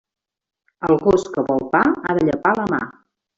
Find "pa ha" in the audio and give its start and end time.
1.75-2.17